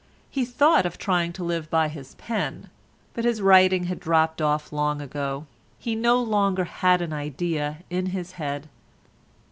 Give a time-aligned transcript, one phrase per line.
[0.31, 2.71] He thought of trying to live by his pen,
[3.13, 5.45] but his writing had dropped off long ago;
[5.77, 8.67] he no longer had an idea in his head.